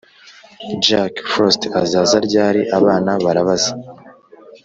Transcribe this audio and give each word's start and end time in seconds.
jack 0.85 1.13
frost 1.31 1.61
azaza 1.81 2.17
ryari? 2.27 2.61
abana 2.77 3.11
barabaza. 3.25 3.71